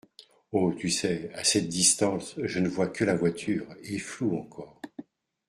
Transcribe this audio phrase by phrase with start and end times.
[0.51, 4.81] Oh, tu sais, à cette distance je ne vois que la voiture, et floue, encore.